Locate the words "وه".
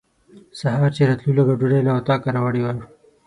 2.63-2.73